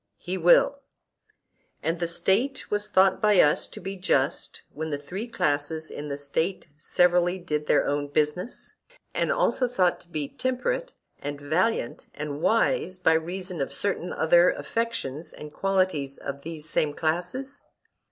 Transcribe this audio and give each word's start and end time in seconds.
He 0.17 0.35
will. 0.35 0.79
And 1.83 2.01
a 2.01 2.07
State 2.07 2.71
was 2.71 2.87
thought 2.89 3.21
by 3.21 3.39
us 3.39 3.67
to 3.67 3.79
be 3.79 3.97
just 3.97 4.63
when 4.73 4.89
the 4.89 4.97
three 4.97 5.27
classes 5.27 5.91
in 5.91 6.07
the 6.07 6.17
State 6.17 6.67
severally 6.79 7.37
did 7.37 7.67
their 7.67 7.85
own 7.85 8.07
business; 8.07 8.73
and 9.13 9.31
also 9.31 9.67
thought 9.67 9.99
to 10.01 10.07
be 10.07 10.27
temperate 10.27 10.95
and 11.19 11.39
valiant 11.39 12.07
and 12.15 12.41
wise 12.41 12.97
by 12.97 13.13
reason 13.13 13.61
of 13.61 13.71
certain 13.71 14.11
other 14.11 14.49
affections 14.49 15.33
and 15.33 15.53
qualities 15.53 16.17
of 16.17 16.41
these 16.41 16.67
same 16.67 16.95
classes? 16.95 17.61